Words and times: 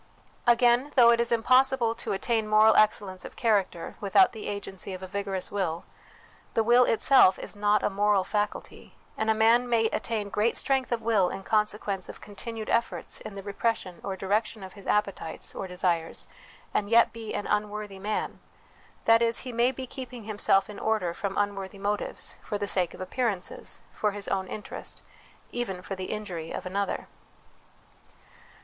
Again, 0.47 0.91
though 0.95 1.11
it 1.11 1.19
is 1.21 1.31
impossible 1.31 1.93
to 1.93 2.11
attain 2.11 2.47
moral 2.47 2.75
excellence 2.75 3.23
of 3.23 3.35
character 3.35 3.97
without 4.01 4.31
the 4.31 4.47
agency 4.47 4.95
of 4.95 5.03
a 5.03 5.07
vigorous 5.07 5.51
will, 5.51 5.83
the 6.55 6.63
will 6.63 6.85
itself 6.85 7.37
is 7.37 7.55
not 7.55 7.83
a 7.83 7.89
moral 7.91 8.23
faculty, 8.23 8.95
and 9.15 9.29
a 9.29 9.35
man 9.35 9.69
may 9.69 9.85
attain 9.91 10.29
great 10.29 10.57
strength 10.57 10.91
of 10.91 11.03
will 11.03 11.29
in 11.29 11.43
consequence 11.43 12.09
of 12.09 12.19
continued 12.19 12.67
efforts 12.67 13.19
in 13.21 13.35
the 13.35 13.43
repression 13.43 13.99
or 14.03 14.15
direction 14.15 14.63
of 14.63 14.73
his 14.73 14.87
appetites 14.87 15.53
or 15.53 15.67
desires, 15.67 16.25
and 16.73 16.89
yet 16.89 17.13
be 17.13 17.35
an 17.35 17.45
unworthy 17.45 17.99
man; 17.99 18.39
that 19.05 19.21
is, 19.21 19.41
he 19.41 19.53
may 19.53 19.71
be 19.71 19.85
keeping 19.85 20.23
himself 20.23 20.67
in 20.67 20.79
order 20.79 21.13
from 21.13 21.37
unworthy 21.37 21.77
motives, 21.77 22.37
for 22.41 22.57
the 22.57 22.65
sake 22.65 22.95
of 22.95 23.01
appearances, 23.01 23.83
for 23.93 24.13
his 24.13 24.27
own 24.29 24.47
interest, 24.47 25.03
even 25.51 25.79
for 25.83 25.93
the 25.93 26.05
injury 26.05 26.51
of 26.51 26.65
another. 26.65 27.07